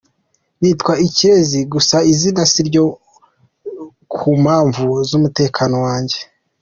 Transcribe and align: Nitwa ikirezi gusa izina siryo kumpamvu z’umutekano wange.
Nitwa 0.59 0.93
ikirezi 1.07 1.59
gusa 1.73 1.95
izina 2.11 2.41
siryo 2.53 2.85
kumpamvu 4.13 4.87
z’umutekano 5.09 5.75
wange. 5.85 6.19